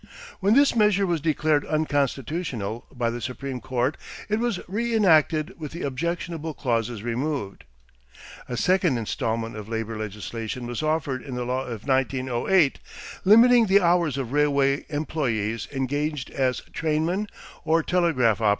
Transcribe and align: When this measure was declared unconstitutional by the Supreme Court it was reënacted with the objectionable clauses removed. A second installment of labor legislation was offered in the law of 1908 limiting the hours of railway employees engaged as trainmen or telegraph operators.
When 0.39 0.55
this 0.55 0.75
measure 0.75 1.05
was 1.05 1.21
declared 1.21 1.63
unconstitutional 1.63 2.87
by 2.91 3.11
the 3.11 3.21
Supreme 3.21 3.61
Court 3.61 3.97
it 4.29 4.39
was 4.39 4.57
reënacted 4.67 5.57
with 5.57 5.73
the 5.73 5.83
objectionable 5.83 6.55
clauses 6.55 7.03
removed. 7.03 7.65
A 8.49 8.57
second 8.57 8.97
installment 8.97 9.55
of 9.55 9.69
labor 9.69 9.95
legislation 9.99 10.65
was 10.65 10.81
offered 10.81 11.21
in 11.21 11.35
the 11.35 11.45
law 11.45 11.65
of 11.67 11.87
1908 11.87 12.79
limiting 13.25 13.67
the 13.67 13.79
hours 13.81 14.17
of 14.17 14.31
railway 14.31 14.87
employees 14.89 15.67
engaged 15.71 16.31
as 16.31 16.61
trainmen 16.73 17.27
or 17.63 17.83
telegraph 17.83 18.41
operators. 18.41 18.49